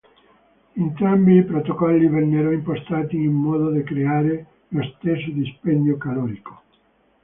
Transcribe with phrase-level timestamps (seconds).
[0.77, 6.61] Entrambi i protocolli vennero impostati in modo da creare lo stesso dispendio calorico.